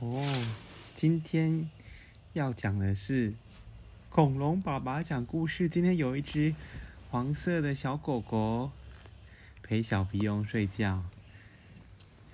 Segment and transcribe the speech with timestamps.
[0.00, 0.26] 哦，
[0.94, 1.68] 今天
[2.32, 3.34] 要讲的是
[4.08, 5.68] 恐龙爸爸讲故事。
[5.68, 6.54] 今天有一只
[7.10, 8.70] 黄色的小狗狗
[9.62, 11.04] 陪小皮翁睡觉。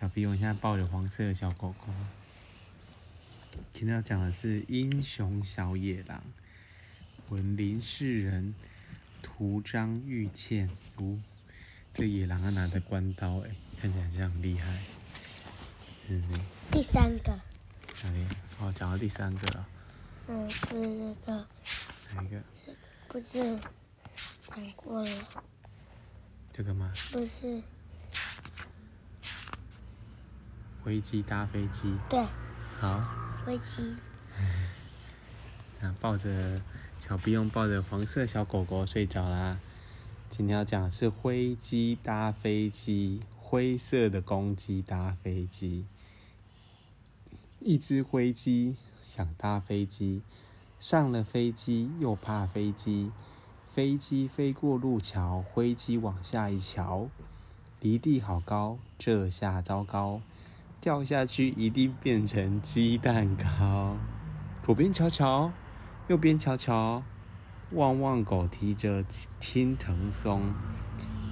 [0.00, 1.92] 小皮翁现在抱着黄色的小狗狗。
[3.72, 6.22] 今天要讲的是英雄小野狼，
[7.30, 8.54] 文林世仁，
[9.24, 10.70] 图张玉倩。
[10.98, 11.18] 哦，
[11.94, 14.78] 这野狼拿着关刀，哎，看起来像很厉害。
[16.06, 16.22] 嗯，
[16.70, 17.36] 第三个。
[18.02, 18.26] 哪里？
[18.60, 19.66] 哦，讲到第三个了。
[20.28, 21.46] 嗯，是那个。
[22.14, 22.40] 哪一个？
[23.08, 23.58] 不是，
[24.48, 25.10] 讲过了。
[26.52, 26.92] 这个吗？
[27.12, 27.62] 不是。
[30.82, 31.94] 灰鸡搭飞机。
[32.08, 32.24] 对。
[32.80, 33.02] 好。
[33.44, 33.94] 灰鸡。
[35.80, 36.60] 那抱着
[37.00, 39.58] 小皮翁抱着黄色小狗狗睡着啦。
[40.28, 45.86] 今天要讲的是灰鸡搭飞机，灰色的公鸡搭飞机。
[47.68, 50.22] 一只灰鸡想搭飞机，
[50.78, 53.10] 上了飞机又怕飞机。
[53.74, 57.08] 飞机飞过路桥，灰鸡往下一瞧，
[57.80, 60.20] 离地好高，这下糟糕，
[60.80, 63.96] 掉下去一定变成鸡蛋糕。
[64.62, 65.50] 左边瞧瞧，
[66.06, 67.02] 右边瞧瞧，
[67.72, 69.04] 旺旺狗提着
[69.40, 70.54] 青藤松，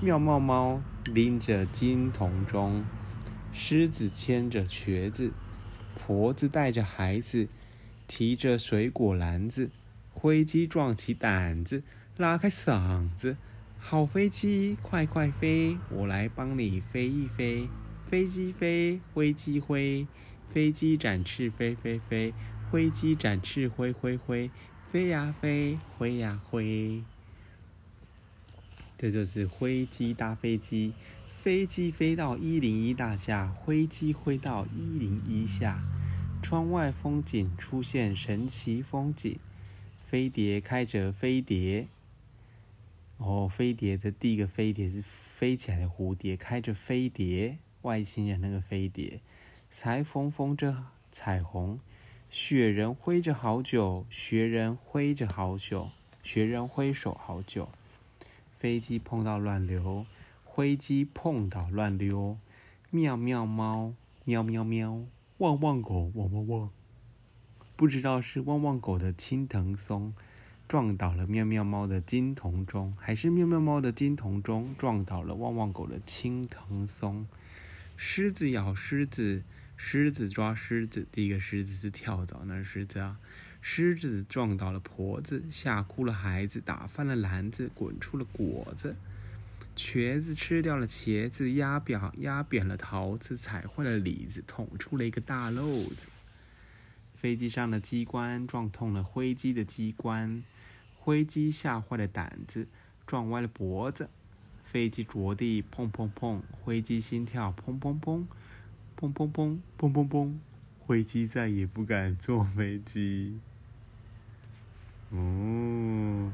[0.03, 2.85] 妙妙猫拎着金铜钟，
[3.53, 5.31] 狮子牵着瘸子。
[6.07, 7.49] 婆子带着孩子，
[8.07, 9.71] 提着水果篮子，
[10.13, 11.83] 灰鸡壮起胆子，
[12.19, 13.39] 拉开嗓子，
[13.79, 17.67] 好飞机，快快飞，我来帮你飞一飞。
[18.07, 20.07] 飞机飞，灰鸡灰，
[20.53, 22.35] 飞机展翅飞飞飞，
[22.71, 24.51] 灰鸡展翅灰灰灰，
[24.93, 27.03] 飞呀飞，灰呀灰。
[28.99, 30.93] 这就是灰鸡搭飞机。
[31.45, 35.83] 飞机飞到一零一大厦，灰鸡飞到一零一下。
[36.43, 39.37] 窗外风景出现神奇风景，
[40.07, 41.87] 飞碟开着飞碟。
[43.19, 49.21] 哦，飞碟的第一个飞碟是飞起来的蝴蝶，开着飞碟，外星人那个飞碟。
[49.71, 51.79] 裁缝缝着彩虹，
[52.31, 55.91] 雪人挥着好久，雪人挥着好久，
[56.23, 57.69] 雪人挥手好久。
[58.57, 60.07] 飞机碰到乱流。
[60.57, 62.39] 灰鸡碰倒乱溜，
[62.91, 63.93] 妙妙猫，
[64.25, 65.05] 喵喵喵，
[65.39, 66.71] 汪汪狗，汪汪汪。
[67.75, 70.15] 不知道是汪汪狗的青藤松
[70.69, 77.27] 撞倒了妙妙猫的金铜钟，还是妙妙猫的金铜钟撞倒了汪汪狗的青藤松。
[77.97, 79.43] 狮子咬狮子，
[79.77, 81.05] 狮子抓狮子。
[81.11, 83.19] 第一个狮子是跳蚤，那狮子啊。
[83.61, 88.95] 狮子撞倒了婆子，吓哭了孩子，打翻了篮子，滚出了果子。
[89.77, 96.09] 瘸子吃掉了茄子，压扁压扁了桃子，踩坏了李子，捅出了一个大漏子。
[97.15, 100.45] 飞机上的机关撞痛了灰机的机关，
[100.99, 102.69] 灰机吓坏了胆子，
[103.07, 104.09] 撞歪了脖子。
[104.65, 108.25] 飞机着地砰砰砰，灰机心跳砰砰砰，
[108.99, 110.35] 砰砰砰砰砰砰，
[110.81, 113.39] 灰机再也不敢坐飞机。
[115.11, 116.33] 哦。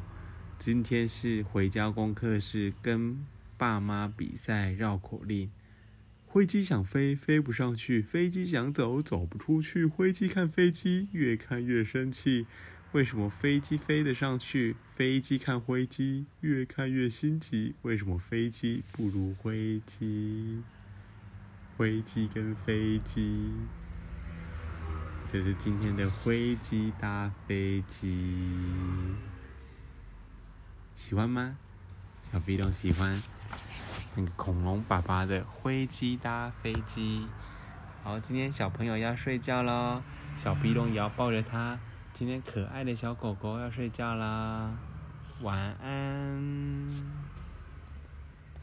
[0.61, 3.25] 今天是回家功课，是跟
[3.57, 5.51] 爸妈比赛绕口令。
[6.27, 9.87] 灰鸡想飞，飞不上去；飞机想走，走不出去。
[9.87, 12.47] 灰鸡看飞机，越看越生气。
[12.93, 14.77] 为什么飞机飞得上去？
[14.95, 17.75] 飞机看灰鸡，越看越心急。
[17.81, 20.63] 为什么飞机不如灰鸡？
[21.79, 23.51] 灰鸡跟飞机，
[25.33, 28.19] 这是今天的灰鸡搭飞机。
[31.01, 31.57] 喜欢吗？
[32.31, 33.21] 小鼻龙喜欢
[34.15, 37.27] 那个恐龙爸爸的灰机搭飞机。
[38.05, 40.03] 好，今天小朋友要睡觉喽，
[40.37, 41.79] 小鼻龙也要抱着他。
[42.13, 44.73] 今天可爱的小狗狗要睡觉啦，
[45.41, 46.87] 晚安。